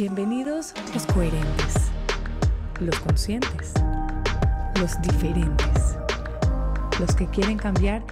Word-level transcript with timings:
Bienvenidos 0.00 0.72
los 0.94 1.04
coherentes, 1.04 1.74
los 2.80 2.98
conscientes, 3.00 3.74
los 4.80 4.98
diferentes, 5.02 5.98
los 6.98 7.14
que 7.14 7.26
quieren 7.26 7.58
cambiar 7.58 8.02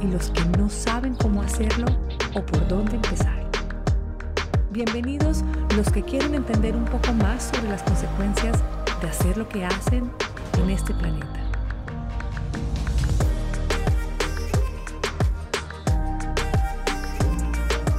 y 0.00 0.06
los 0.06 0.30
que 0.30 0.44
no 0.56 0.70
saben 0.70 1.16
cómo 1.16 1.42
hacerlo 1.42 1.86
o 2.32 2.46
por 2.46 2.68
dónde 2.68 2.94
empezar. 2.94 3.44
Bienvenidos 4.70 5.42
los 5.76 5.90
que 5.90 6.04
quieren 6.04 6.36
entender 6.36 6.76
un 6.76 6.84
poco 6.84 7.12
más 7.12 7.50
sobre 7.52 7.70
las 7.70 7.82
consecuencias 7.82 8.62
de 9.00 9.08
hacer 9.08 9.36
lo 9.36 9.48
que 9.48 9.66
hacen 9.66 10.08
en 10.62 10.70
este 10.70 10.94
planeta. 10.94 11.40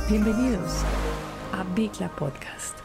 Bienvenidos 0.08 0.86
Bicla 1.76 2.10
Podcast. 2.16 2.80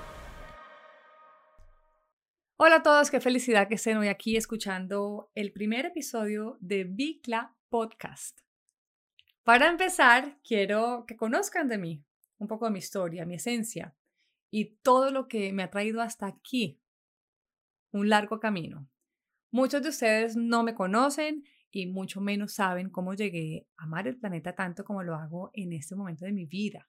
Hola 2.56 2.76
a 2.76 2.82
todos, 2.82 3.10
qué 3.10 3.18
felicidad 3.18 3.66
que 3.66 3.76
estén 3.76 3.96
hoy 3.96 4.08
aquí 4.08 4.36
escuchando 4.36 5.30
el 5.34 5.52
primer 5.52 5.86
episodio 5.86 6.58
de 6.60 6.84
Bicla 6.84 7.56
Podcast. 7.70 8.40
Para 9.42 9.68
empezar, 9.68 10.38
quiero 10.46 11.04
que 11.06 11.16
conozcan 11.16 11.66
de 11.68 11.78
mí, 11.78 12.04
un 12.38 12.46
poco 12.46 12.66
de 12.66 12.72
mi 12.72 12.80
historia, 12.80 13.24
mi 13.24 13.36
esencia 13.36 13.96
y 14.50 14.76
todo 14.82 15.10
lo 15.10 15.28
que 15.28 15.52
me 15.54 15.62
ha 15.62 15.70
traído 15.70 16.02
hasta 16.02 16.26
aquí. 16.26 16.78
Un 17.90 18.10
largo 18.10 18.38
camino. 18.38 18.86
Muchos 19.50 19.82
de 19.82 19.88
ustedes 19.88 20.36
no 20.36 20.62
me 20.62 20.74
conocen 20.74 21.44
y 21.70 21.86
mucho 21.86 22.20
menos 22.20 22.52
saben 22.52 22.90
cómo 22.90 23.14
llegué 23.14 23.66
a 23.78 23.84
amar 23.84 24.08
el 24.08 24.18
planeta 24.18 24.54
tanto 24.54 24.84
como 24.84 25.02
lo 25.02 25.14
hago 25.14 25.50
en 25.54 25.72
este 25.72 25.94
momento 25.94 26.26
de 26.26 26.32
mi 26.32 26.44
vida. 26.44 26.86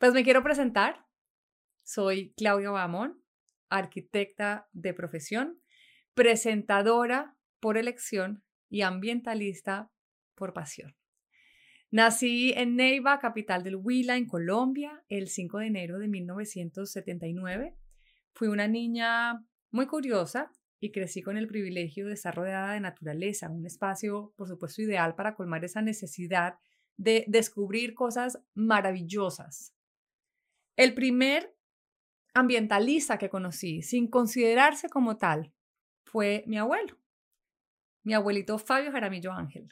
Pues 0.00 0.14
me 0.14 0.24
quiero 0.24 0.42
presentar. 0.42 1.04
Soy 1.82 2.32
Claudia 2.34 2.70
Bamón, 2.70 3.22
arquitecta 3.68 4.66
de 4.72 4.94
profesión, 4.94 5.60
presentadora 6.14 7.36
por 7.60 7.76
elección 7.76 8.42
y 8.70 8.80
ambientalista 8.80 9.92
por 10.34 10.54
pasión. 10.54 10.96
Nací 11.90 12.54
en 12.56 12.76
Neiva, 12.76 13.18
capital 13.18 13.62
del 13.62 13.76
Huila, 13.76 14.16
en 14.16 14.26
Colombia, 14.26 15.04
el 15.10 15.28
5 15.28 15.58
de 15.58 15.66
enero 15.66 15.98
de 15.98 16.08
1979. 16.08 17.76
Fui 18.32 18.48
una 18.48 18.68
niña 18.68 19.44
muy 19.70 19.86
curiosa 19.86 20.50
y 20.80 20.92
crecí 20.92 21.20
con 21.20 21.36
el 21.36 21.46
privilegio 21.46 22.06
de 22.06 22.14
estar 22.14 22.34
rodeada 22.34 22.72
de 22.72 22.80
naturaleza, 22.80 23.50
un 23.50 23.66
espacio, 23.66 24.32
por 24.38 24.48
supuesto, 24.48 24.80
ideal 24.80 25.14
para 25.14 25.34
colmar 25.34 25.62
esa 25.62 25.82
necesidad 25.82 26.54
de 26.96 27.26
descubrir 27.28 27.92
cosas 27.92 28.42
maravillosas 28.54 29.74
el 30.80 30.94
primer 30.94 31.54
ambientalista 32.32 33.18
que 33.18 33.28
conocí, 33.28 33.82
sin 33.82 34.08
considerarse 34.08 34.88
como 34.88 35.18
tal, 35.18 35.52
fue 36.04 36.42
mi 36.46 36.56
abuelo, 36.56 36.96
mi 38.02 38.14
abuelito 38.14 38.56
Fabio 38.56 38.90
Jaramillo 38.90 39.30
Ángel. 39.30 39.68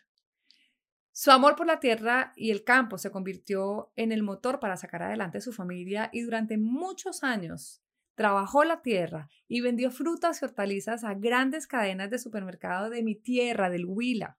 Su 1.11 1.31
amor 1.31 1.57
por 1.57 1.67
la 1.67 1.81
tierra 1.81 2.35
y 2.37 2.51
el 2.51 2.63
campo 2.63 2.99
se 2.99 3.11
convirtió 3.11 3.91
en 3.97 4.13
el 4.13 4.23
motor 4.23 4.61
para 4.61 4.77
sacar 4.77 5.03
adelante 5.03 5.41
su 5.41 5.55
familia 5.55 6.11
y 6.13 6.21
durante 6.21 6.59
muchos 6.59 7.25
años 7.25 7.83
trabajó 8.15 8.65
la 8.65 8.83
tierra 8.83 9.31
y 9.49 9.63
vendió 9.63 9.91
frutas 9.91 10.43
y 10.43 10.45
hortalizas 10.45 11.05
a 11.05 11.15
grandes 11.15 11.67
cadenas 11.67 12.11
de 12.11 12.19
supermercado 12.19 12.91
de 12.91 13.03
mi 13.03 13.15
tierra, 13.15 13.71
del 13.71 13.87
Huila. 13.87 14.37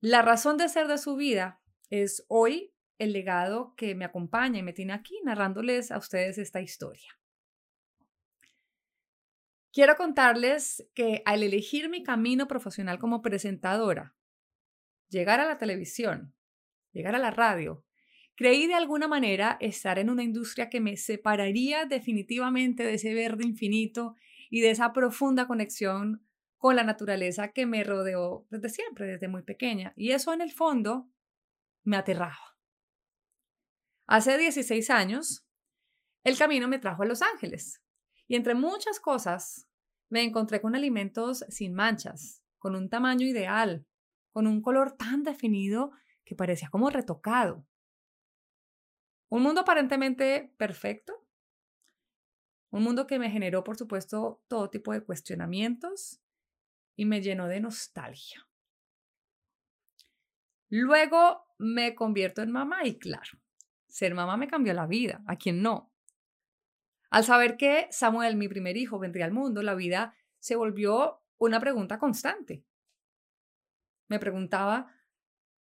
La 0.00 0.20
razón 0.20 0.56
de 0.56 0.68
ser 0.68 0.88
de 0.88 0.98
su 0.98 1.14
vida 1.14 1.60
es 1.90 2.24
hoy 2.26 2.74
el 2.98 3.12
legado 3.12 3.74
que 3.76 3.94
me 3.94 4.04
acompaña 4.04 4.58
y 4.58 4.62
me 4.62 4.72
tiene 4.72 4.92
aquí 4.92 5.18
narrándoles 5.24 5.90
a 5.90 5.98
ustedes 5.98 6.38
esta 6.38 6.60
historia. 6.60 7.18
Quiero 9.72 9.96
contarles 9.96 10.88
que 10.94 11.22
al 11.24 11.42
elegir 11.42 11.88
mi 11.88 12.02
camino 12.02 12.48
profesional 12.48 12.98
como 12.98 13.22
presentadora, 13.22 14.16
llegar 15.08 15.40
a 15.40 15.46
la 15.46 15.58
televisión, 15.58 16.34
llegar 16.92 17.14
a 17.14 17.18
la 17.18 17.30
radio, 17.30 17.84
creí 18.34 18.66
de 18.66 18.74
alguna 18.74 19.08
manera 19.08 19.56
estar 19.60 19.98
en 19.98 20.10
una 20.10 20.22
industria 20.22 20.68
que 20.68 20.80
me 20.80 20.96
separaría 20.96 21.86
definitivamente 21.86 22.82
de 22.82 22.94
ese 22.94 23.14
verde 23.14 23.44
infinito 23.44 24.16
y 24.50 24.60
de 24.60 24.70
esa 24.70 24.92
profunda 24.92 25.46
conexión 25.46 26.24
con 26.56 26.74
la 26.74 26.82
naturaleza 26.82 27.52
que 27.52 27.66
me 27.66 27.84
rodeó 27.84 28.46
desde 28.50 28.70
siempre, 28.70 29.06
desde 29.06 29.28
muy 29.28 29.42
pequeña. 29.42 29.92
Y 29.96 30.10
eso 30.10 30.32
en 30.32 30.40
el 30.40 30.50
fondo 30.50 31.08
me 31.84 31.96
aterraba. 31.96 32.47
Hace 34.10 34.38
16 34.38 34.88
años, 34.88 35.46
el 36.24 36.38
camino 36.38 36.66
me 36.66 36.78
trajo 36.78 37.02
a 37.02 37.06
Los 37.06 37.20
Ángeles 37.20 37.82
y 38.26 38.36
entre 38.36 38.54
muchas 38.54 39.00
cosas 39.00 39.68
me 40.08 40.22
encontré 40.22 40.62
con 40.62 40.74
alimentos 40.74 41.44
sin 41.50 41.74
manchas, 41.74 42.42
con 42.56 42.74
un 42.74 42.88
tamaño 42.88 43.26
ideal, 43.26 43.86
con 44.32 44.46
un 44.46 44.62
color 44.62 44.92
tan 44.92 45.24
definido 45.24 45.90
que 46.24 46.34
parecía 46.34 46.70
como 46.70 46.88
retocado. 46.88 47.66
Un 49.28 49.42
mundo 49.42 49.60
aparentemente 49.60 50.54
perfecto, 50.56 51.28
un 52.70 52.84
mundo 52.84 53.06
que 53.06 53.18
me 53.18 53.30
generó, 53.30 53.62
por 53.62 53.76
supuesto, 53.76 54.42
todo 54.48 54.70
tipo 54.70 54.94
de 54.94 55.04
cuestionamientos 55.04 56.22
y 56.96 57.04
me 57.04 57.20
llenó 57.20 57.46
de 57.46 57.60
nostalgia. 57.60 58.48
Luego 60.70 61.44
me 61.58 61.94
convierto 61.94 62.40
en 62.40 62.52
mamá 62.52 62.86
y 62.86 62.98
claro, 62.98 63.38
ser 63.88 64.14
mamá 64.14 64.36
me 64.36 64.48
cambió 64.48 64.72
la 64.74 64.86
vida, 64.86 65.22
¿a 65.26 65.36
quién 65.36 65.62
no? 65.62 65.92
Al 67.10 67.24
saber 67.24 67.56
que 67.56 67.88
Samuel, 67.90 68.36
mi 68.36 68.48
primer 68.48 68.76
hijo, 68.76 68.98
vendría 68.98 69.24
al 69.24 69.32
mundo, 69.32 69.62
la 69.62 69.74
vida 69.74 70.14
se 70.38 70.56
volvió 70.56 71.22
una 71.38 71.58
pregunta 71.60 71.98
constante. 71.98 72.64
Me 74.08 74.18
preguntaba, 74.18 74.92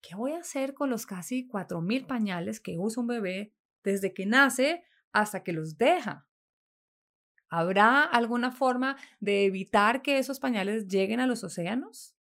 ¿qué 0.01 0.15
voy 0.15 0.33
a 0.33 0.41
hacer 0.41 0.75
con 0.75 0.91
los 0.91 1.07
casi 1.07 1.49
4.000 1.49 2.07
pañales 2.07 2.61
que 2.61 2.79
usa 2.79 3.01
un 3.01 3.07
bebé 3.07 3.53
desde 3.83 4.13
que 4.13 4.27
nace 4.27 4.85
hasta 5.13 5.43
que 5.43 5.53
los 5.53 5.79
deja? 5.79 6.27
¿Habrá 7.49 8.03
alguna 8.03 8.51
forma 8.51 8.97
de 9.21 9.45
evitar 9.45 10.03
que 10.03 10.19
esos 10.19 10.41
pañales 10.41 10.89
lleguen 10.89 11.21
a 11.21 11.27
los 11.27 11.45
océanos? 11.45 12.17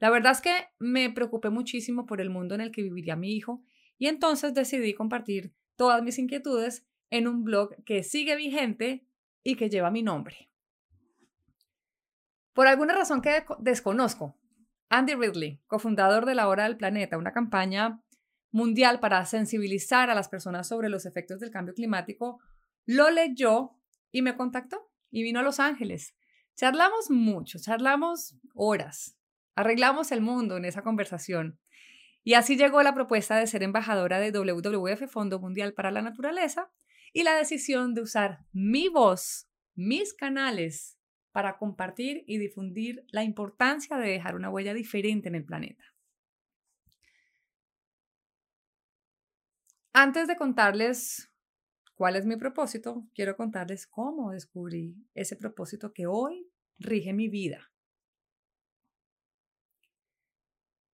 La 0.00 0.10
verdad 0.10 0.32
es 0.32 0.40
que 0.40 0.68
me 0.78 1.10
preocupé 1.10 1.50
muchísimo 1.50 2.06
por 2.06 2.20
el 2.20 2.30
mundo 2.30 2.54
en 2.54 2.60
el 2.60 2.72
que 2.72 2.82
viviría 2.82 3.16
mi 3.16 3.34
hijo 3.34 3.62
y 3.98 4.06
entonces 4.06 4.54
decidí 4.54 4.94
compartir 4.94 5.52
todas 5.76 6.02
mis 6.02 6.18
inquietudes 6.18 6.86
en 7.10 7.26
un 7.28 7.44
blog 7.44 7.74
que 7.84 8.02
sigue 8.02 8.36
vigente 8.36 9.06
y 9.42 9.56
que 9.56 9.68
lleva 9.68 9.90
mi 9.90 10.02
nombre. 10.02 10.50
Por 12.52 12.66
alguna 12.66 12.94
razón 12.94 13.22
que 13.22 13.44
desconozco, 13.58 14.36
Andy 14.88 15.14
Ridley, 15.14 15.60
cofundador 15.66 16.26
de 16.26 16.34
La 16.34 16.48
Hora 16.48 16.64
del 16.64 16.76
Planeta, 16.76 17.18
una 17.18 17.32
campaña 17.32 18.02
mundial 18.50 19.00
para 19.00 19.24
sensibilizar 19.26 20.10
a 20.10 20.14
las 20.14 20.28
personas 20.28 20.66
sobre 20.66 20.88
los 20.88 21.06
efectos 21.06 21.40
del 21.40 21.50
cambio 21.50 21.74
climático, 21.74 22.40
lo 22.86 23.10
leyó 23.10 23.72
y 24.10 24.22
me 24.22 24.36
contactó 24.36 24.90
y 25.10 25.22
vino 25.22 25.40
a 25.40 25.42
Los 25.42 25.60
Ángeles. 25.60 26.14
Charlamos 26.56 27.10
mucho, 27.10 27.58
charlamos 27.58 28.36
horas, 28.54 29.16
arreglamos 29.54 30.10
el 30.10 30.20
mundo 30.20 30.56
en 30.56 30.64
esa 30.64 30.82
conversación 30.82 31.60
y 32.28 32.34
así 32.34 32.58
llegó 32.58 32.82
la 32.82 32.92
propuesta 32.92 33.38
de 33.38 33.46
ser 33.46 33.62
embajadora 33.62 34.20
de 34.20 34.32
WWF, 34.32 35.10
Fondo 35.10 35.40
Mundial 35.40 35.72
para 35.72 35.90
la 35.90 36.02
Naturaleza, 36.02 36.70
y 37.14 37.22
la 37.22 37.34
decisión 37.34 37.94
de 37.94 38.02
usar 38.02 38.40
mi 38.52 38.90
voz, 38.90 39.48
mis 39.74 40.12
canales, 40.12 40.98
para 41.32 41.56
compartir 41.56 42.24
y 42.26 42.36
difundir 42.36 43.02
la 43.12 43.24
importancia 43.24 43.96
de 43.96 44.10
dejar 44.10 44.36
una 44.36 44.50
huella 44.50 44.74
diferente 44.74 45.28
en 45.28 45.36
el 45.36 45.46
planeta. 45.46 45.82
Antes 49.94 50.28
de 50.28 50.36
contarles 50.36 51.32
cuál 51.94 52.14
es 52.14 52.26
mi 52.26 52.36
propósito, 52.36 53.08
quiero 53.14 53.38
contarles 53.38 53.86
cómo 53.86 54.32
descubrí 54.32 55.02
ese 55.14 55.34
propósito 55.34 55.94
que 55.94 56.06
hoy 56.06 56.46
rige 56.76 57.14
mi 57.14 57.28
vida. 57.30 57.70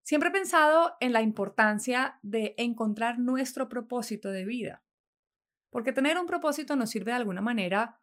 Siempre 0.05 0.29
he 0.29 0.33
pensado 0.33 0.97
en 1.01 1.15
la 1.15 1.23
importancia 1.23 2.19
de 2.23 2.55
encontrar 2.59 3.19
nuestro 3.19 3.71
propósito 3.71 4.31
de 4.31 4.45
vida, 4.45 4.85
porque 5.71 5.93
tener 5.93 6.19
un 6.19 6.27
propósito 6.27 6.77
nos 6.77 6.91
sirve 6.91 7.13
de 7.13 7.17
alguna 7.17 7.41
manera 7.41 7.99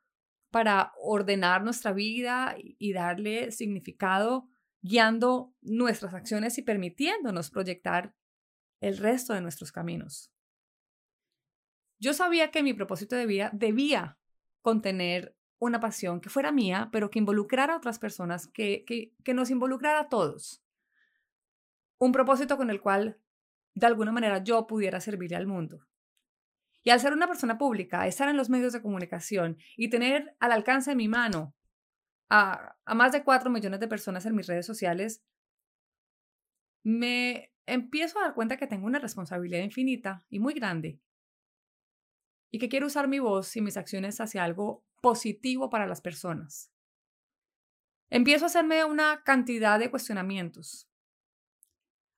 para 0.49 0.93
ordenar 0.97 1.63
nuestra 1.63 1.93
vida 1.93 2.55
y 2.57 2.91
darle 2.91 3.51
significado, 3.51 4.49
guiando 4.81 5.53
nuestras 5.61 6.15
acciones 6.15 6.57
y 6.57 6.63
permitiéndonos 6.63 7.51
proyectar 7.51 8.15
el 8.81 8.97
resto 8.97 9.33
de 9.33 9.41
nuestros 9.41 9.71
caminos. 9.71 10.33
Yo 11.99 12.13
sabía 12.13 12.49
que 12.49 12.63
mi 12.63 12.73
propósito 12.73 13.15
de 13.15 13.27
vida 13.27 13.51
debía 13.53 14.17
contener 14.61 15.37
una 15.59 15.79
pasión 15.79 16.19
que 16.19 16.31
fuera 16.31 16.51
mía, 16.51 16.89
pero 16.91 17.11
que 17.11 17.19
involucrara 17.19 17.75
a 17.75 17.77
otras 17.77 17.99
personas, 17.99 18.47
que, 18.47 18.83
que, 18.85 19.33
nos 19.35 19.51
involucrara 19.51 19.99
a 19.99 20.09
todos 20.09 20.60
un 22.01 22.11
propósito 22.11 22.57
con 22.57 22.71
el 22.71 22.81
cual 22.81 23.19
de 23.75 23.85
alguna 23.85 24.11
manera 24.11 24.43
yo 24.43 24.65
pudiera 24.65 24.99
servirle 24.99 25.37
al 25.37 25.45
mundo. 25.45 25.85
Y 26.83 26.89
al 26.89 26.99
ser 26.99 27.13
una 27.13 27.27
persona 27.27 27.59
pública, 27.59 28.07
estar 28.07 28.27
en 28.27 28.37
los 28.37 28.49
medios 28.49 28.73
de 28.73 28.81
comunicación 28.81 29.57
y 29.77 29.91
tener 29.91 30.35
al 30.39 30.51
alcance 30.51 30.89
de 30.89 30.95
mi 30.95 31.07
mano 31.07 31.55
a, 32.27 32.75
más 32.95 33.11
de 33.11 33.23
4 33.23 33.51
millones 33.51 33.79
de 33.79 33.87
personas 33.87 34.25
en 34.25 34.35
mis 34.35 34.47
redes 34.47 34.65
sociales, 34.65 35.23
me 36.83 37.53
empiezo 37.67 38.17
a 38.17 38.23
dar 38.23 38.33
cuenta 38.33 38.57
que 38.57 38.65
tengo 38.65 38.87
una 38.87 38.97
responsabilidad 38.97 39.63
infinita 39.63 40.25
y 40.27 40.39
muy 40.39 40.55
grande 40.55 40.99
y 42.49 42.57
que 42.57 42.67
quiero 42.67 42.87
usar 42.87 43.07
mi 43.07 43.19
voz 43.19 43.55
y 43.55 43.61
mis 43.61 43.77
acciones 43.77 44.19
hacia 44.19 44.43
algo 44.43 44.83
positivo 45.01 45.69
para 45.69 45.85
las 45.85 46.01
personas. 46.01 46.73
Empiezo 48.09 48.45
a 48.45 48.47
hacerme 48.47 48.83
una 48.85 49.21
cantidad 49.23 49.77
de 49.77 49.91
cuestionamientos. 49.91 50.90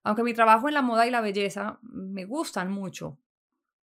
Aunque 0.04 0.24
mi 0.24 0.34
trabajo 0.34 0.68
en 0.68 0.74
la 0.74 0.82
moda 0.82 1.08
y 1.08 1.12
la 1.12 1.22
belleza 1.22 1.80
me 1.82 2.26
gustan 2.26 2.72
mucho, 2.72 3.18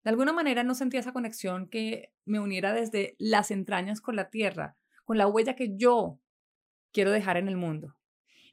de 0.03 0.11
alguna 0.11 0.33
manera 0.33 0.63
no 0.63 0.75
sentía 0.75 0.99
esa 0.99 1.13
conexión 1.13 1.67
que 1.67 2.13
me 2.25 2.39
uniera 2.39 2.73
desde 2.73 3.15
las 3.17 3.49
entrañas 3.49 4.01
con 4.01 4.15
la 4.15 4.29
tierra, 4.29 4.77
con 5.03 5.17
la 5.17 5.27
huella 5.27 5.55
que 5.55 5.75
yo 5.75 6.19
quiero 6.91 7.11
dejar 7.11 7.37
en 7.37 7.47
el 7.47 7.57
mundo. 7.57 7.97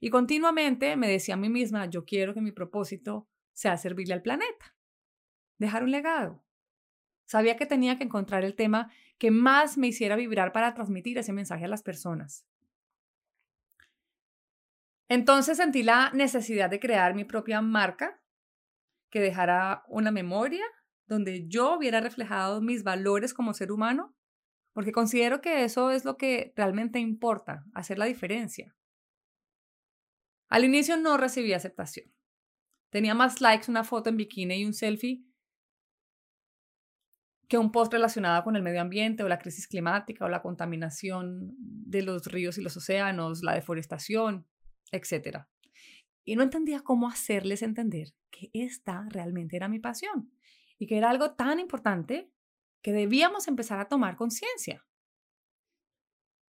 Y 0.00 0.10
continuamente 0.10 0.96
me 0.96 1.08
decía 1.08 1.34
a 1.34 1.36
mí 1.36 1.50
misma, 1.50 1.86
yo 1.86 2.04
quiero 2.04 2.32
que 2.34 2.40
mi 2.40 2.52
propósito 2.52 3.28
sea 3.52 3.76
servirle 3.76 4.14
al 4.14 4.22
planeta, 4.22 4.74
dejar 5.58 5.84
un 5.84 5.90
legado. 5.90 6.42
Sabía 7.26 7.56
que 7.56 7.66
tenía 7.66 7.98
que 7.98 8.04
encontrar 8.04 8.44
el 8.44 8.56
tema 8.56 8.90
que 9.18 9.30
más 9.30 9.78
me 9.78 9.88
hiciera 9.88 10.16
vibrar 10.16 10.52
para 10.52 10.74
transmitir 10.74 11.18
ese 11.18 11.32
mensaje 11.32 11.66
a 11.66 11.68
las 11.68 11.82
personas. 11.82 12.46
Entonces 15.08 15.58
sentí 15.58 15.82
la 15.82 16.10
necesidad 16.12 16.70
de 16.70 16.80
crear 16.80 17.14
mi 17.14 17.24
propia 17.24 17.60
marca 17.60 18.20
que 19.10 19.20
dejara 19.20 19.84
una 19.88 20.10
memoria 20.10 20.64
donde 21.06 21.46
yo 21.48 21.76
hubiera 21.76 22.00
reflejado 22.00 22.62
mis 22.62 22.82
valores 22.82 23.34
como 23.34 23.52
ser 23.52 23.70
humano, 23.70 24.14
porque 24.72 24.92
considero 24.92 25.40
que 25.40 25.64
eso 25.64 25.90
es 25.90 26.04
lo 26.04 26.16
que 26.16 26.52
realmente 26.56 26.98
importa, 26.98 27.64
hacer 27.74 27.98
la 27.98 28.06
diferencia. 28.06 28.74
Al 30.48 30.64
inicio 30.64 30.96
no 30.96 31.16
recibí 31.16 31.52
aceptación. 31.52 32.12
Tenía 32.90 33.14
más 33.14 33.40
likes 33.40 33.70
una 33.70 33.84
foto 33.84 34.10
en 34.10 34.16
bikini 34.16 34.56
y 34.56 34.64
un 34.64 34.74
selfie 34.74 35.24
que 37.48 37.58
un 37.58 37.70
post 37.70 37.92
relacionado 37.92 38.44
con 38.44 38.56
el 38.56 38.62
medio 38.62 38.80
ambiente 38.80 39.22
o 39.22 39.28
la 39.28 39.38
crisis 39.38 39.68
climática 39.68 40.24
o 40.24 40.28
la 40.30 40.40
contaminación 40.40 41.54
de 41.58 42.00
los 42.00 42.26
ríos 42.26 42.56
y 42.56 42.62
los 42.62 42.78
océanos, 42.78 43.42
la 43.42 43.52
deforestación, 43.52 44.46
etc. 44.92 45.46
Y 46.24 46.36
no 46.36 46.42
entendía 46.42 46.80
cómo 46.80 47.08
hacerles 47.08 47.62
entender 47.62 48.14
que 48.30 48.50
esta 48.52 49.06
realmente 49.08 49.56
era 49.56 49.68
mi 49.68 49.80
pasión 49.80 50.32
y 50.78 50.86
que 50.86 50.98
era 50.98 51.10
algo 51.10 51.34
tan 51.34 51.58
importante 51.58 52.30
que 52.82 52.92
debíamos 52.92 53.48
empezar 53.48 53.80
a 53.80 53.88
tomar 53.88 54.16
conciencia. 54.16 54.86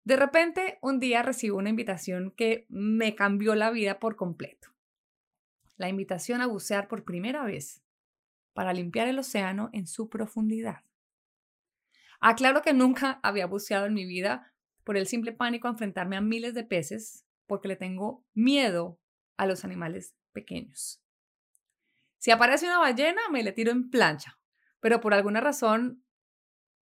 De 0.04 0.18
repente, 0.18 0.80
un 0.82 1.00
día 1.00 1.24
recibo 1.24 1.58
una 1.58 1.70
invitación 1.70 2.32
que 2.32 2.66
me 2.68 3.16
cambió 3.16 3.56
la 3.56 3.72
vida 3.72 4.00
por 4.00 4.16
completo. 4.16 4.70
La 5.78 5.88
invitación 5.88 6.42
a 6.42 6.48
bucear 6.48 6.88
por 6.88 7.06
primera 7.06 7.44
vez 7.44 7.82
para 8.54 8.74
limpiar 8.74 9.08
el 9.08 9.20
océano 9.20 9.70
en 9.72 9.88
su 9.88 10.10
profundidad. 10.10 10.84
Aclaro 12.20 12.62
que 12.62 12.74
nunca 12.74 13.20
había 13.24 13.48
buceado 13.48 13.86
en 13.86 13.94
mi 13.94 14.06
vida 14.06 14.54
por 14.84 14.98
el 14.98 15.08
simple 15.08 15.32
pánico 15.32 15.68
a 15.68 15.72
enfrentarme 15.72 16.18
a 16.18 16.22
miles 16.22 16.54
de 16.54 16.64
peces, 16.64 17.26
porque 17.48 17.68
le 17.68 17.76
tengo 17.76 18.26
miedo 18.34 19.00
a 19.38 19.46
los 19.46 19.64
animales 19.64 20.16
pequeños. 20.32 21.02
Si 22.18 22.32
aparece 22.32 22.66
una 22.66 22.80
ballena, 22.80 23.22
me 23.32 23.44
le 23.44 23.52
tiro 23.52 23.72
en 23.72 23.90
plancha, 23.90 24.40
pero 24.80 25.02
por 25.02 25.14
alguna 25.14 25.42
razón, 25.42 26.04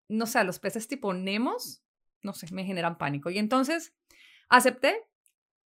no 0.08 0.26
sé, 0.26 0.42
los 0.44 0.58
peces 0.58 0.88
tipo 0.88 1.14
Nemos, 1.14 1.82
no 2.22 2.32
sé, 2.34 2.52
me 2.52 2.64
generan 2.64 2.98
pánico. 2.98 3.30
Y 3.30 3.38
entonces 3.38 3.94
acepté 4.48 5.06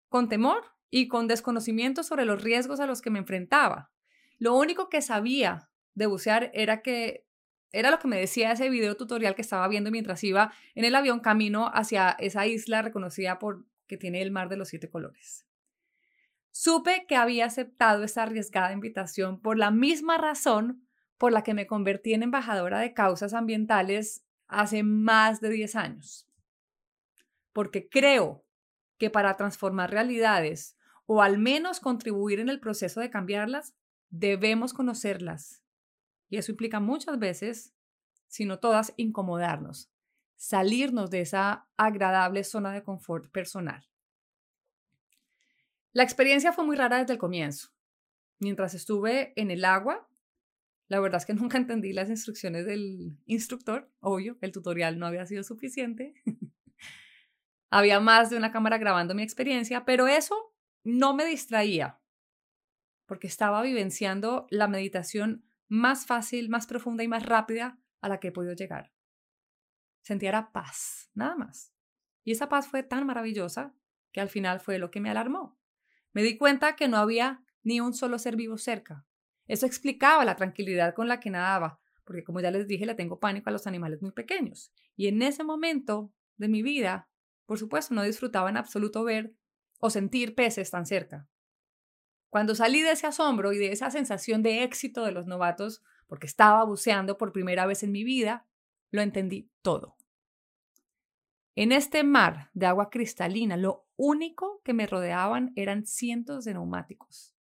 con 0.09 0.29
temor 0.29 0.65
y 0.91 1.09
con 1.09 1.29
desconocimiento 1.29 2.03
sobre 2.03 2.25
los 2.25 2.43
riesgos 2.43 2.81
a 2.81 2.87
los 2.87 3.03
que 3.03 3.11
me 3.11 3.19
enfrentaba. 3.19 3.91
Lo 4.39 4.55
único 4.57 4.89
que 4.89 5.03
sabía 5.03 5.71
de 5.95 6.07
bucear 6.07 6.51
era 6.55 6.81
que 6.81 7.27
era 7.73 7.91
lo 7.91 7.99
que 7.99 8.09
me 8.09 8.19
decía 8.19 8.53
ese 8.53 8.71
video 8.71 8.97
tutorial 8.97 9.35
que 9.35 9.43
estaba 9.43 9.69
viendo 9.69 9.91
mientras 9.91 10.25
iba 10.25 10.53
en 10.75 10.85
el 10.85 10.95
avión 10.95 11.21
camino 11.21 11.71
hacia 11.75 12.17
esa 12.19 12.47
isla 12.47 12.81
reconocida 12.81 13.39
por 13.39 13.67
que 13.89 13.97
tiene 13.97 14.23
el 14.23 14.31
mar 14.31 14.49
de 14.49 14.57
los 14.57 14.69
siete 14.69 14.89
colores. 14.89 15.45
Supe 16.53 17.07
que 17.09 17.17
había 17.17 17.47
aceptado 17.47 18.05
esa 18.05 18.23
arriesgada 18.23 18.73
invitación 18.73 19.41
por 19.41 19.59
la 19.59 19.71
misma 19.71 20.19
razón 20.19 20.87
por 21.17 21.33
la 21.33 21.43
que 21.43 21.55
me 21.55 21.67
convertí 21.67 22.15
en 22.15 22.23
embajadora 22.23 22.79
de 22.79 22.95
causas 22.95 23.35
ambientales 23.35 24.25
hace 24.47 24.85
más 24.85 25.41
de 25.41 25.51
10 25.51 25.75
años. 25.75 26.29
Porque 27.53 27.89
creo 27.89 28.45
que 28.99 29.11
para 29.11 29.37
transformar 29.37 29.91
realidades 29.91 30.77
o 31.07 31.23
al 31.23 31.39
menos 31.39 31.81
contribuir 31.81 32.39
en 32.39 32.49
el 32.49 32.61
proceso 32.61 33.01
de 33.01 33.11
cambiarlas, 33.11 33.75
debemos 34.11 34.73
conocerlas 34.73 35.63
y 36.29 36.37
eso 36.37 36.53
implica 36.53 36.81
muchas 36.81 37.19
veces, 37.19 37.75
si 38.27 38.45
no 38.45 38.59
todas, 38.59 38.93
incomodarnos, 38.97 39.91
salirnos 40.39 41.11
de 41.11 41.21
esa 41.21 41.69
agradable 41.77 42.45
zona 42.45 42.73
de 42.73 42.83
confort 42.83 43.31
personal. 43.31 43.87
La 45.93 46.05
experiencia 46.05 46.53
fue 46.53 46.65
muy 46.65 46.77
rara 46.77 46.99
desde 46.99 47.15
el 47.15 47.19
comienzo. 47.19 47.71
Mientras 48.39 48.73
estuve 48.73 49.33
en 49.35 49.51
el 49.51 49.65
agua, 49.65 50.09
la 50.87 51.01
verdad 51.01 51.21
es 51.21 51.27
que 51.27 51.35
nunca 51.35 51.59
entendí 51.59 51.93
las 51.93 52.09
instrucciones 52.09 52.65
del 52.65 53.19
instructor, 53.27 53.91
obvio, 54.01 54.39
el 54.41 54.53
tutorial 54.53 54.99
no 54.99 55.07
había 55.07 55.27
sido 55.27 55.43
suficiente. 55.43 56.15
había 57.71 57.99
más 58.01 58.31
de 58.31 58.37
una 58.37 58.53
cámara 58.53 58.79
grabando 58.79 59.15
mi 59.15 59.25
experiencia, 59.25 59.85
pero 59.85 60.07
eso 60.07 60.55
no 60.85 61.15
me 61.15 61.25
distraía, 61.27 62.01
porque 63.07 63.27
estaba 63.27 63.61
vivenciando 63.63 64.47
la 64.51 64.69
meditación 64.69 65.45
más 65.67 66.07
fácil, 66.07 66.49
más 66.49 66.69
profunda 66.69 67.03
y 67.03 67.09
más 67.09 67.27
rápida 67.27 67.79
a 68.01 68.09
la 68.09 68.21
que 68.21 68.29
he 68.29 68.33
podido 68.33 68.55
llegar. 68.55 68.93
Sentía 70.03 70.33
la 70.33 70.53
paz, 70.53 71.11
nada 71.15 71.37
más. 71.37 71.73
Y 72.25 72.33
esa 72.33 72.49
paz 72.49 72.69
fue 72.69 72.83
tan 72.83 73.07
maravillosa 73.07 73.75
que 74.13 74.21
al 74.21 74.29
final 74.29 74.61
fue 74.61 74.79
lo 74.79 74.91
que 74.91 75.01
me 75.01 75.11
alarmó. 75.11 75.59
Me 76.13 76.23
di 76.23 76.37
cuenta 76.37 76.77
que 76.77 76.89
no 76.89 76.97
había 76.97 77.45
ni 77.63 77.81
un 77.81 77.95
solo 77.95 78.19
ser 78.19 78.37
vivo 78.37 78.59
cerca. 78.59 79.05
Eso 79.47 79.67
explicaba 79.67 80.25
la 80.25 80.37
tranquilidad 80.37 80.95
con 80.95 81.09
la 81.09 81.21
que 81.21 81.31
nadaba, 81.31 81.81
porque 82.05 82.25
como 82.25 82.41
ya 82.41 82.51
les 82.51 82.67
dije, 82.67 82.87
le 82.87 82.95
tengo 82.95 83.21
pánico 83.21 83.51
a 83.51 83.53
los 83.53 83.67
animales 83.67 84.03
muy 84.03 84.13
pequeños. 84.13 84.73
Y 84.97 85.09
en 85.09 85.23
ese 85.23 85.45
momento 85.45 86.13
de 86.37 86.49
mi 86.49 86.63
vida, 86.63 87.09
por 87.47 87.59
supuesto, 87.59 87.95
no 87.95 88.03
disfrutaba 88.03 88.51
en 88.51 88.57
absoluto 88.57 89.05
ver 89.05 89.35
o 89.79 89.91
sentir 89.91 90.35
peces 90.35 90.71
tan 90.71 90.87
cerca. 90.87 91.29
Cuando 92.31 92.55
salí 92.55 92.83
de 92.83 92.93
ese 92.93 93.07
asombro 93.07 93.53
y 93.53 93.59
de 93.59 93.73
esa 93.73 93.91
sensación 93.91 94.43
de 94.43 94.63
éxito 94.63 95.05
de 95.05 95.13
los 95.13 95.27
novatos, 95.27 95.83
porque 96.07 96.27
estaba 96.27 96.65
buceando 96.65 97.17
por 97.17 97.33
primera 97.33 97.67
vez 97.67 97.83
en 97.83 97.93
mi 97.93 98.05
vida, 98.05 98.47
lo 98.91 99.03
entendí 99.03 99.51
todo. 99.63 99.97
En 101.55 101.73
este 101.73 102.05
mar 102.05 102.51
de 102.55 102.67
agua 102.67 102.89
cristalina, 102.89 103.57
lo 103.57 103.87
único 103.97 104.63
que 104.65 104.75
me 104.75 104.87
rodeaban 104.87 105.53
eran 105.57 105.87
cientos 105.87 106.45
de 106.45 106.55
neumáticos. 106.55 107.35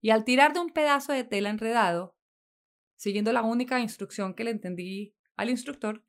Y 0.00 0.10
al 0.10 0.24
tirar 0.24 0.52
de 0.54 0.60
un 0.60 0.70
pedazo 0.70 1.12
de 1.12 1.24
tela 1.24 1.50
enredado, 1.50 2.16
siguiendo 2.96 3.32
la 3.32 3.42
única 3.42 3.78
instrucción 3.80 4.34
que 4.34 4.44
le 4.44 4.52
entendí 4.52 5.14
al 5.36 5.50
instructor, 5.50 6.02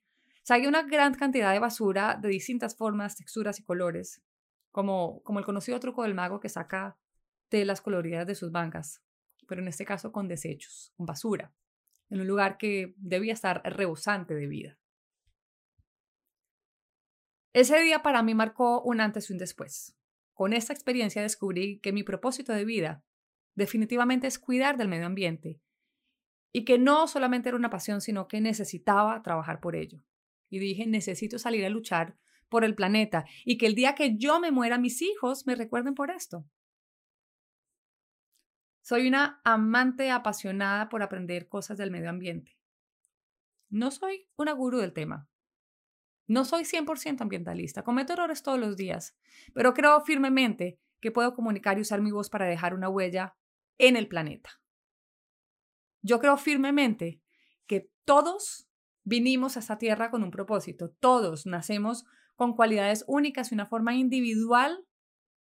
saqué 0.44 0.68
una 0.68 0.84
gran 0.84 1.14
cantidad 1.16 1.52
de 1.52 1.60
basura 1.60 2.18
de 2.22 2.30
distintas 2.30 2.78
formas, 2.78 3.18
texturas 3.18 3.60
y 3.60 3.64
colores, 3.64 4.22
como, 4.72 5.22
como 5.24 5.40
el 5.40 5.46
conocido 5.46 5.80
truco 5.80 6.04
del 6.04 6.14
mago 6.14 6.40
que 6.40 6.48
saca 6.48 6.98
telas 7.50 7.82
coloridas 7.82 8.26
de 8.26 8.36
sus 8.36 8.52
bancas, 8.52 9.02
pero 9.48 9.62
en 9.62 9.68
este 9.68 9.84
caso 9.84 10.12
con 10.12 10.30
desechos, 10.30 10.94
con 10.96 11.06
basura, 11.06 11.54
en 12.10 12.22
un 12.22 12.28
lugar 12.28 12.58
que 12.58 12.94
debía 12.98 13.34
estar 13.34 13.62
rebosante 13.64 14.34
de 14.36 14.48
vida. 14.48 14.80
Ese 17.54 17.80
día 17.82 18.04
para 18.04 18.22
mí 18.24 18.36
marcó 18.36 18.82
un 18.82 19.02
antes 19.02 19.30
y 19.30 19.34
un 19.34 19.40
después. 19.40 19.96
Con 20.34 20.54
esta 20.54 20.74
experiencia 20.74 21.22
descubrí 21.22 21.80
que 21.80 21.92
mi 21.92 22.04
propósito 22.04 22.54
de 22.54 22.66
vida 22.66 23.04
definitivamente 23.56 24.28
es 24.28 24.38
cuidar 24.38 24.78
del 24.78 24.88
medio 24.88 25.08
ambiente 25.08 25.60
y 26.52 26.64
que 26.66 26.78
no 26.78 27.08
solamente 27.08 27.50
era 27.50 27.58
una 27.58 27.70
pasión, 27.70 28.02
sino 28.02 28.28
que 28.28 28.42
necesitaba 28.42 29.22
trabajar 29.24 29.60
por 29.60 29.76
ello. 29.76 30.04
Y 30.50 30.60
dije, 30.60 30.86
necesito 30.86 31.40
salir 31.40 31.66
a 31.66 31.70
luchar 31.70 32.18
por 32.50 32.64
el 32.64 32.76
planeta 32.76 33.26
y 33.44 33.58
que 33.58 33.66
el 33.66 33.76
día 33.76 33.96
que 33.96 34.18
yo 34.18 34.40
me 34.40 34.52
muera, 34.52 34.78
mis 34.78 35.02
hijos 35.02 35.46
me 35.48 35.56
recuerden 35.56 35.96
por 35.96 36.12
esto. 36.12 36.46
Soy 38.88 39.08
una 39.10 39.42
amante 39.44 40.12
apasionada 40.12 40.88
por 40.88 41.04
aprender 41.04 41.50
cosas 41.50 41.78
del 41.78 41.92
medio 41.92 42.10
ambiente. 42.10 42.58
No 43.70 43.92
soy 43.92 44.30
una 44.38 44.54
gurú 44.54 44.78
del 44.78 44.94
tema. 44.94 45.28
No 46.26 46.46
soy 46.46 46.64
100% 46.64 47.20
ambientalista. 47.20 47.84
Cometo 47.84 48.14
errores 48.14 48.44
todos 48.44 48.60
los 48.60 48.78
días, 48.78 49.18
pero 49.54 49.74
creo 49.74 50.00
firmemente 50.00 50.80
que 51.02 51.12
puedo 51.12 51.34
comunicar 51.34 51.78
y 51.78 51.82
usar 51.82 52.00
mi 52.00 52.12
voz 52.12 52.30
para 52.30 52.46
dejar 52.46 52.74
una 52.74 52.88
huella 52.88 53.36
en 53.78 53.98
el 53.98 54.08
planeta. 54.08 54.62
Yo 56.02 56.20
creo 56.20 56.38
firmemente 56.38 57.22
que 57.66 57.92
todos 58.06 58.68
Vinimos 59.10 59.56
a 59.56 59.62
esta 59.62 59.78
tierra 59.78 60.12
con 60.12 60.22
un 60.22 60.32
propósito. 60.32 60.90
Todos 61.00 61.46
nacemos 61.46 62.04
con 62.36 62.58
cualidades 62.58 63.06
únicas 63.08 63.50
y 63.50 63.56
una 63.56 63.66
forma 63.66 63.96
individual 63.96 64.86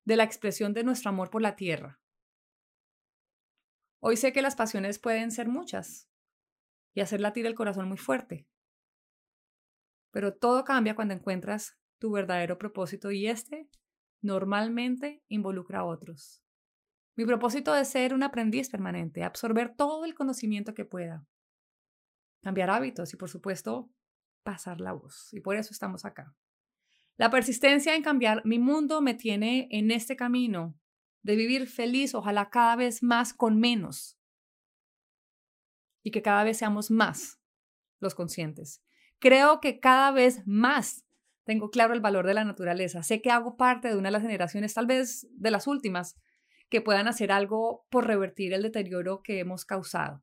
de 0.05 0.15
la 0.15 0.23
expresión 0.23 0.73
de 0.73 0.85
nuestro 0.85 1.09
amor 1.09 1.31
por 1.31 1.43
la 1.43 1.57
tierra. 1.57 1.99
Hoy 4.01 4.17
sé 4.17 4.33
que 4.33 4.43
las 4.43 4.57
pasiones 4.57 4.99
pueden 4.99 5.31
ser 5.31 5.49
muchas 5.49 6.09
y 6.95 7.01
hacer 7.01 7.21
latir 7.21 7.47
el 7.47 7.55
corazón 7.55 7.89
muy 7.89 7.99
fuerte. 7.99 8.47
Pero 10.11 10.35
todo 10.35 10.65
cambia 10.65 10.95
cuando 10.95 11.15
encuentras 11.15 11.79
tu 11.99 12.11
verdadero 12.11 12.59
propósito 12.59 13.11
y 13.11 13.27
este 13.27 13.69
normalmente 14.23 15.23
involucra 15.29 15.81
a 15.81 15.85
otros. 15.85 16.43
Mi 17.17 17.25
propósito 17.25 17.75
es 17.75 17.89
ser 17.89 18.13
un 18.13 18.23
aprendiz 18.23 18.69
permanente, 18.69 19.25
absorber 19.25 19.75
todo 19.75 20.05
el 20.05 20.15
conocimiento 20.15 20.75
que 20.75 20.85
pueda, 20.85 21.27
cambiar 22.43 22.71
hábitos 22.71 23.13
y 23.15 23.17
por 23.17 23.31
supuesto 23.31 23.91
pasar 24.43 24.81
la 24.81 24.93
voz. 24.93 25.33
Y 25.33 25.41
por 25.41 25.57
eso 25.57 25.73
estamos 25.73 26.05
acá. 26.05 26.35
La 27.17 27.31
persistencia 27.31 27.95
en 27.95 28.03
cambiar 28.03 28.45
mi 28.45 28.59
mundo 28.59 29.01
me 29.01 29.15
tiene 29.15 29.69
en 29.71 29.91
este 29.91 30.17
camino 30.17 30.79
de 31.27 31.35
vivir 31.35 31.67
feliz, 31.67 32.15
ojalá 32.15 32.51
cada 32.51 32.77
vez 32.77 33.03
más 33.03 33.35
con 33.35 33.59
menos. 33.59 34.17
Y 36.05 36.13
que 36.13 36.23
cada 36.23 36.45
vez 36.45 36.59
seamos 36.59 36.93
más 36.93 37.41
los 37.99 38.15
conscientes. 38.15 38.81
Creo 39.19 39.61
que 39.61 39.81
cada 39.81 40.13
vez 40.13 40.47
más 40.47 41.05
tengo 41.43 41.71
claro 41.71 41.95
el 41.95 42.01
valor 42.01 42.29
de 42.29 42.35
la 42.35 42.45
naturaleza. 42.45 43.03
Sé 43.03 43.23
que 43.23 43.33
hago 43.33 43.57
parte 43.57 43.89
de 43.89 43.97
una 43.97 44.07
de 44.09 44.13
las 44.13 44.23
generaciones, 44.23 44.75
tal 44.75 44.87
vez 44.87 45.27
de 45.33 45.51
las 45.51 45.67
últimas, 45.67 46.17
que 46.69 46.81
puedan 46.81 47.09
hacer 47.09 47.33
algo 47.33 47.87
por 47.91 48.07
revertir 48.07 48.53
el 48.53 48.63
deterioro 48.63 49.23
que 49.25 49.41
hemos 49.41 49.65
causado. 49.65 50.23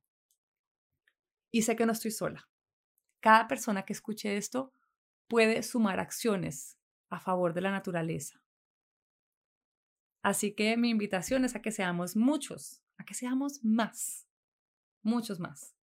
Y 1.51 1.63
sé 1.63 1.75
que 1.75 1.85
no 1.85 1.91
estoy 1.91 2.11
sola. 2.11 2.47
Cada 3.19 3.49
persona 3.49 3.83
que 3.83 3.91
escuche 3.91 4.37
esto 4.37 4.71
puede 5.27 5.63
sumar 5.63 5.99
acciones 5.99 6.77
a 7.09 7.19
favor 7.19 7.53
de 7.53 7.61
la 7.61 7.71
naturaleza. 7.71 8.42
Así 10.23 10.53
que 10.53 10.77
mi 10.77 10.89
invitación 10.89 11.43
es 11.43 11.53
a 11.55 11.61
que 11.61 11.71
seamos 11.71 12.15
muchos, 12.15 12.81
a 12.97 13.03
que 13.03 13.13
seamos 13.13 13.63
más, 13.63 14.25
muchos 15.01 15.39
más. 15.39 15.75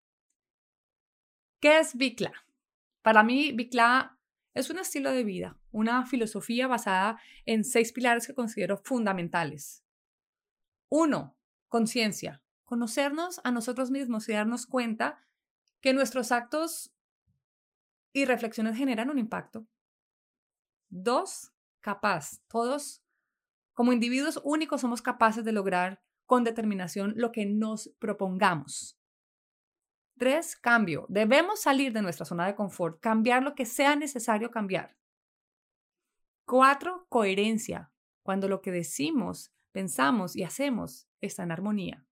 ¿Qué 1.61 1.81
es 1.81 1.97
Bicla? 1.97 2.33
Para 3.03 3.25
mí, 3.25 3.51
Bicla 3.51 4.17
es 4.55 4.71
un 4.71 4.79
estilo 4.79 5.11
de 5.11 5.25
vida, 5.25 5.59
una 5.73 6.07
filosofía 6.07 6.69
basada 6.69 7.21
en 7.47 7.65
seis 7.65 7.93
pilares 7.93 8.29
que 8.29 8.35
considero 8.35 8.77
fundamentales. 8.77 9.85
Uno, 10.89 11.37
conciencia, 11.67 12.41
conocernos 12.65 13.41
a 13.43 13.51
nosotros 13.51 13.91
mismos 13.91 14.29
y 14.29 14.35
darnos 14.35 14.67
cuenta 14.67 15.27
que 15.81 15.93
nuestros 15.93 16.31
actos 16.31 16.95
y 18.13 18.25
reflexiones 18.25 18.77
generan 18.77 19.11
un 19.11 19.19
impacto. 19.19 19.67
Dos, 20.91 21.53
capaz. 21.81 22.41
Todos 22.47 23.03
como 23.79 23.93
individuos 23.93 24.41
únicos 24.43 24.81
somos 24.81 25.03
capaces 25.03 25.45
de 25.45 25.53
lograr 25.53 26.03
con 26.27 26.43
determinación 26.43 27.15
lo 27.15 27.31
que 27.31 27.47
nos 27.47 27.95
propongamos. 28.01 28.99
Tres, 30.19 30.57
cambio. 30.57 31.07
Debemos 31.09 31.61
salir 31.61 31.93
de 31.93 32.03
nuestra 32.03 32.27
zona 32.27 32.45
de 32.47 32.57
confort, 32.57 32.99
cambiar 32.99 33.45
lo 33.45 33.55
que 33.55 33.65
sea 33.65 33.95
necesario 33.95 34.51
cambiar. 34.51 34.97
Cuatro, 36.45 37.07
coherencia. 37.09 37.93
Cuando 38.25 38.49
lo 38.49 38.63
que 38.63 38.73
decimos, 38.73 39.55
pensamos 39.71 40.35
y 40.35 40.43
hacemos 40.43 41.09
está 41.21 41.45
en 41.45 41.53
armonía. 41.53 42.05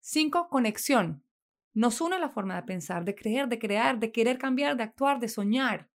Cinco, 0.00 0.48
conexión. 0.48 1.24
Nos 1.72 2.00
une 2.00 2.18
la 2.18 2.30
forma 2.30 2.56
de 2.56 2.64
pensar, 2.64 3.04
de 3.04 3.14
creer, 3.14 3.46
de 3.48 3.60
crear, 3.60 4.00
de 4.00 4.10
querer 4.10 4.38
cambiar, 4.38 4.76
de 4.76 4.82
actuar, 4.82 5.20
de 5.20 5.28
soñar. 5.28 5.88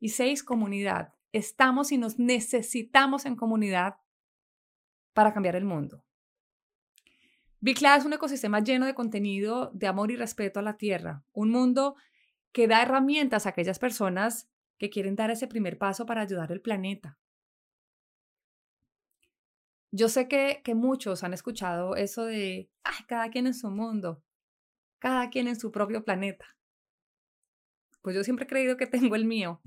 Y 0.00 0.08
seis, 0.08 0.42
comunidad 0.42 1.12
estamos 1.32 1.92
y 1.92 1.98
nos 1.98 2.18
necesitamos 2.18 3.26
en 3.26 3.36
comunidad 3.36 3.96
para 5.12 5.32
cambiar 5.32 5.56
el 5.56 5.64
mundo. 5.64 6.04
Bicla 7.60 7.96
es 7.96 8.04
un 8.04 8.12
ecosistema 8.12 8.60
lleno 8.60 8.86
de 8.86 8.94
contenido 8.94 9.70
de 9.72 9.86
amor 9.86 10.10
y 10.10 10.16
respeto 10.16 10.60
a 10.60 10.62
la 10.62 10.76
tierra, 10.76 11.24
un 11.32 11.50
mundo 11.50 11.96
que 12.50 12.66
da 12.66 12.82
herramientas 12.82 13.46
a 13.46 13.50
aquellas 13.50 13.78
personas 13.78 14.48
que 14.78 14.90
quieren 14.90 15.14
dar 15.14 15.30
ese 15.30 15.46
primer 15.46 15.78
paso 15.78 16.04
para 16.04 16.22
ayudar 16.22 16.50
al 16.50 16.60
planeta. 16.60 17.18
Yo 19.92 20.08
sé 20.08 20.26
que, 20.26 20.60
que 20.64 20.74
muchos 20.74 21.22
han 21.22 21.34
escuchado 21.34 21.96
eso 21.96 22.24
de, 22.24 22.70
Ay, 22.82 23.04
cada 23.06 23.30
quien 23.30 23.46
en 23.46 23.54
su 23.54 23.70
mundo, 23.70 24.24
cada 24.98 25.30
quien 25.30 25.48
en 25.48 25.58
su 25.58 25.70
propio 25.70 26.04
planeta. 26.04 26.56
Pues 28.00 28.16
yo 28.16 28.24
siempre 28.24 28.46
he 28.46 28.48
creído 28.48 28.76
que 28.76 28.86
tengo 28.86 29.14
el 29.14 29.24
mío, 29.24 29.60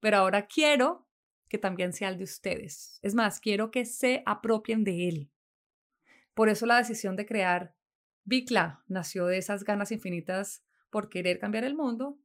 pero 0.00 0.18
ahora 0.18 0.46
quiero 0.46 1.06
que 1.48 1.58
también 1.58 1.92
sea 1.92 2.08
el 2.08 2.18
de 2.18 2.24
ustedes. 2.24 2.98
Es 3.02 3.14
más, 3.14 3.40
quiero 3.40 3.70
que 3.70 3.84
se 3.84 4.22
apropien 4.26 4.84
de 4.84 5.08
él. 5.08 5.30
Por 6.34 6.48
eso 6.48 6.66
la 6.66 6.78
decisión 6.78 7.16
de 7.16 7.26
crear 7.26 7.74
Bicla 8.24 8.84
nació 8.86 9.26
de 9.26 9.38
esas 9.38 9.64
ganas 9.64 9.92
infinitas 9.92 10.64
por 10.90 11.08
querer 11.08 11.38
cambiar 11.38 11.64
el 11.64 11.74
mundo, 11.74 12.18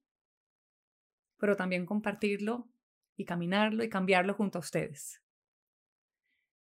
pero 1.38 1.56
también 1.56 1.86
compartirlo 1.86 2.68
y 3.16 3.26
caminarlo 3.26 3.84
y 3.84 3.90
cambiarlo 3.90 4.34
junto 4.34 4.60
a 4.60 4.62
ustedes. 4.62 5.22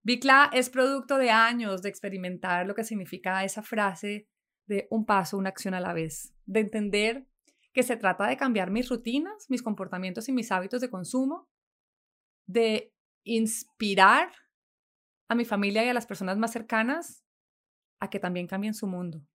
Bicla 0.02 0.50
es 0.52 0.71
producto 0.71 1.18
de 1.18 1.30
años 1.30 1.83
de 1.83 1.88
experimentar 1.88 2.66
lo 2.66 2.75
que 2.75 2.85
significa 2.85 3.44
esa 3.44 3.62
frase 3.62 4.28
de 4.66 4.87
un 4.90 5.04
paso, 5.04 5.37
una 5.37 5.50
acción 5.50 5.75
a 5.75 5.80
la 5.80 5.92
vez, 5.92 6.35
de 6.47 6.61
entender 6.61 7.26
que 7.74 7.82
se 7.82 7.96
trata 7.96 8.26
de 8.26 8.36
cambiar 8.36 8.70
mis 8.70 8.88
rutinas, 8.88 9.50
mis 9.50 9.62
comportamientos 9.62 10.28
y 10.28 10.32
mis 10.32 10.52
hábitos 10.52 10.80
de 10.80 10.88
consumo, 10.88 11.50
de 12.46 12.94
inspirar 13.24 14.32
a 15.28 15.34
mi 15.34 15.44
familia 15.44 15.84
y 15.84 15.88
a 15.88 15.94
las 15.94 16.06
personas 16.06 16.38
más 16.38 16.52
cercanas 16.52 17.24
a 17.98 18.08
que 18.08 18.20
también 18.20 18.46
cambien 18.46 18.74
su 18.74 18.86
mundo. 18.86 19.26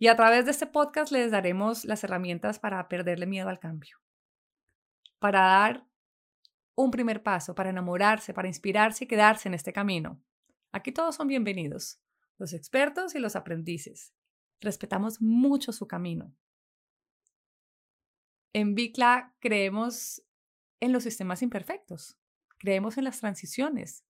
Y 0.00 0.08
a 0.08 0.16
través 0.16 0.44
de 0.44 0.50
este 0.50 0.66
podcast 0.66 1.12
les 1.12 1.30
daremos 1.30 1.84
las 1.84 2.02
herramientas 2.02 2.58
para 2.58 2.88
perderle 2.88 3.26
miedo 3.26 3.48
al 3.48 3.60
cambio, 3.60 3.98
para 5.20 5.40
dar 5.40 5.86
un 6.74 6.90
primer 6.90 7.22
paso, 7.22 7.54
para 7.54 7.70
enamorarse, 7.70 8.34
para 8.34 8.48
inspirarse 8.48 9.04
y 9.04 9.08
quedarse 9.08 9.48
en 9.48 9.54
este 9.54 9.72
camino. 9.72 10.20
Aquí 10.72 10.90
todos 10.90 11.14
son 11.14 11.28
bienvenidos, 11.28 12.00
los 12.38 12.52
expertos 12.52 13.14
y 13.14 13.20
los 13.20 13.36
aprendices, 13.36 14.14
respetamos 14.60 15.20
mucho 15.20 15.72
su 15.72 15.86
camino. 15.86 16.34
En 18.52 18.74
Bicla 18.74 19.34
creemos 19.40 20.22
en 20.80 20.92
los 20.92 21.02
sistemas 21.02 21.42
imperfectos, 21.42 22.18
creemos 22.58 22.98
en 22.98 23.04
las 23.04 23.20
transiciones, 23.20 24.04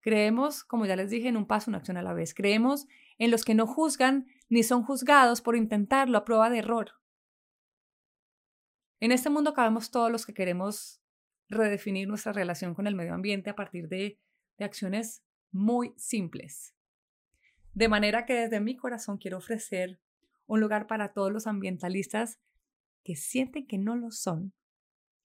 creemos, 0.00 0.64
como 0.64 0.86
ya 0.86 0.96
les 0.96 1.10
dije, 1.10 1.28
en 1.28 1.36
un 1.36 1.46
paso, 1.46 1.70
una 1.70 1.78
acción 1.78 1.96
a 1.96 2.02
la 2.02 2.14
vez, 2.14 2.34
creemos 2.34 2.86
en 3.18 3.30
los 3.30 3.44
que 3.44 3.54
no 3.54 3.66
juzgan 3.66 4.26
ni 4.48 4.62
son 4.62 4.82
juzgados 4.84 5.42
por 5.42 5.56
intentarlo 5.56 6.18
a 6.18 6.24
prueba 6.24 6.50
de 6.50 6.58
error. 6.58 6.92
En 9.00 9.12
este 9.12 9.30
mundo 9.30 9.52
cabemos 9.52 9.90
todos 9.90 10.10
los 10.10 10.24
que 10.24 10.34
queremos 10.34 11.02
redefinir 11.48 12.08
nuestra 12.08 12.32
relación 12.32 12.74
con 12.74 12.86
el 12.86 12.94
medio 12.94 13.14
ambiente 13.14 13.50
a 13.50 13.56
partir 13.56 13.88
de, 13.88 14.18
de 14.58 14.64
acciones 14.64 15.22
muy 15.50 15.92
simples. 15.96 16.75
De 17.76 17.88
manera 17.88 18.24
que 18.24 18.32
desde 18.32 18.58
mi 18.58 18.74
corazón 18.74 19.18
quiero 19.18 19.36
ofrecer 19.36 20.00
un 20.46 20.60
lugar 20.60 20.86
para 20.86 21.12
todos 21.12 21.30
los 21.30 21.46
ambientalistas 21.46 22.40
que 23.04 23.16
sienten 23.16 23.66
que 23.66 23.76
no 23.76 23.96
lo 23.96 24.10
son, 24.12 24.54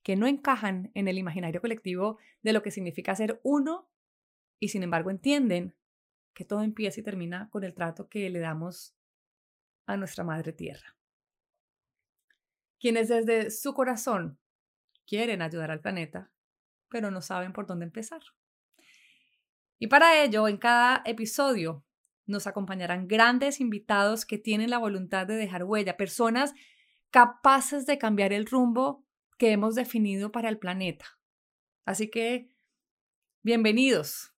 que 0.03 0.17
no 0.17 0.27
encajan 0.27 0.91
en 0.93 1.07
el 1.07 1.17
imaginario 1.17 1.61
colectivo 1.61 2.17
de 2.41 2.51
lo 2.51 2.61
que 2.61 2.69
significa 2.69 3.15
ser 3.15 3.39
uno 3.43 3.89
y 4.59 4.67
sin 4.67 4.83
embargo 4.83 5.11
entienden 5.11 5.77
que 6.33 6.43
todo 6.43 6.61
empieza 6.61 6.99
y 6.99 7.03
termina 7.03 7.49
con 7.51 7.63
el 7.63 7.73
trato 7.73 8.09
que 8.09 8.29
le 8.29 8.39
damos 8.39 8.97
a 9.85 9.95
nuestra 9.95 10.25
madre 10.25 10.51
tierra. 10.51 10.97
Quienes 12.81 13.07
desde 13.07 13.49
su 13.49 13.73
corazón 13.73 14.37
quieren 15.07 15.41
ayudar 15.41 15.71
al 15.71 15.79
planeta, 15.79 16.33
pero 16.89 17.11
no 17.11 17.21
saben 17.21 17.53
por 17.53 17.65
dónde 17.65 17.85
empezar. 17.85 18.21
Y 19.79 19.87
para 19.87 20.21
ello, 20.21 20.49
en 20.49 20.57
cada 20.57 21.01
episodio 21.05 21.85
nos 22.25 22.47
acompañarán 22.47 23.07
grandes 23.07 23.59
invitados 23.59 24.25
que 24.25 24.37
tienen 24.37 24.69
la 24.69 24.77
voluntad 24.77 25.27
de 25.27 25.35
dejar 25.35 25.63
huella, 25.63 25.97
personas 25.97 26.53
capaces 27.09 27.85
de 27.85 27.97
cambiar 27.97 28.33
el 28.33 28.45
rumbo 28.45 29.05
que 29.37 29.51
hemos 29.51 29.75
definido 29.75 30.31
para 30.31 30.49
el 30.49 30.57
planeta. 30.57 31.05
Así 31.85 32.09
que, 32.09 32.49
bienvenidos. 33.43 34.33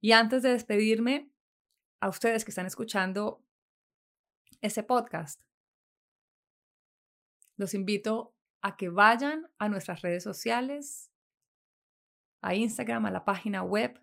Y 0.00 0.12
antes 0.12 0.42
de 0.42 0.50
despedirme, 0.50 1.32
a 2.00 2.08
ustedes 2.08 2.44
que 2.44 2.50
están 2.50 2.66
escuchando 2.66 3.44
este 4.60 4.82
podcast, 4.82 5.40
los 7.56 7.74
invito 7.74 8.34
a 8.60 8.76
que 8.76 8.88
vayan 8.88 9.48
a 9.58 9.68
nuestras 9.68 10.02
redes 10.02 10.24
sociales, 10.24 11.12
a 12.40 12.56
Instagram, 12.56 13.06
a 13.06 13.10
la 13.12 13.24
página 13.24 13.62
web 13.62 14.00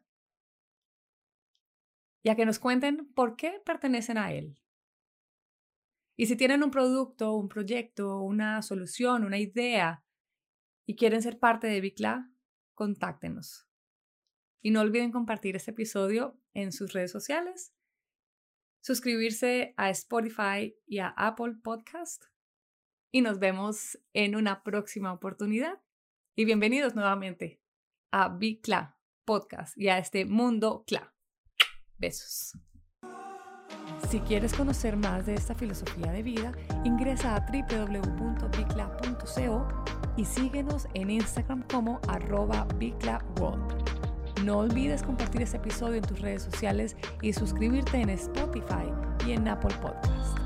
y 2.24 2.30
a 2.30 2.36
que 2.36 2.46
nos 2.46 2.60
cuenten 2.60 3.12
por 3.14 3.36
qué 3.36 3.62
pertenecen 3.66 4.18
a 4.18 4.34
Él. 4.34 4.60
Y 6.18 6.26
si 6.26 6.36
tienen 6.36 6.64
un 6.64 6.72
producto, 6.72 7.34
un 7.34 7.48
proyecto, 7.48 8.20
una 8.22 8.62
solución, 8.62 9.24
una 9.24 9.38
idea 9.38 10.04
y 10.86 10.96
quieren 10.96 11.22
ser 11.22 11.40
parte 11.40 11.68
de 11.68 11.80
Bicla, 11.80 12.30
contáctenos. 12.74 13.68
Y 14.62 14.72
no 14.72 14.82
olviden 14.82 15.12
compartir 15.12 15.56
este 15.56 15.72
episodio 15.72 16.38
en 16.54 16.74
sus 16.74 16.92
redes 16.92 17.12
sociales, 17.12 17.74
suscribirse 18.82 19.74
a 19.78 19.90
Spotify 19.92 20.76
y 20.86 21.00
a 21.00 21.10
Apple 21.10 21.56
Podcast. 21.64 22.26
Y 23.12 23.22
nos 23.22 23.40
vemos 23.40 23.98
en 24.14 24.36
una 24.36 24.64
próxima 24.64 25.14
oportunidad. 25.14 25.82
Y 26.36 26.44
bienvenidos 26.44 26.96
nuevamente 26.96 27.62
a 28.12 28.30
Bicla 28.30 28.98
Podcast 29.24 29.78
y 29.78 29.88
a 29.88 30.00
este 30.00 30.26
mundo 30.26 30.84
CLA. 30.86 31.14
Besos. 32.00 32.58
Si 34.10 34.20
quieres 34.22 34.54
conocer 34.54 34.96
más 34.98 35.26
de 35.26 35.36
esta 35.36 35.54
filosofía 35.54 36.12
de 36.12 36.24
vida, 36.24 36.52
ingresa 36.84 37.36
a 37.36 37.46
www.bicla.co 37.52 38.08
y 40.18 40.26
síguenos 40.26 40.88
en 40.96 41.12
Instagram 41.12 41.64
como 41.72 42.00
arroba 42.08 42.66
biclaworld. 42.78 43.90
No 44.44 44.60
olvides 44.60 45.04
compartir 45.04 45.42
este 45.42 45.58
episodio 45.58 45.96
en 45.98 46.04
tus 46.04 46.22
redes 46.22 46.44
sociales 46.44 46.96
y 47.22 47.34
suscribirte 47.34 47.98
en 47.98 48.10
Spotify 48.10 48.92
y 49.28 49.34
en 49.34 49.48
Apple 49.48 49.76
Podcast. 49.82 50.39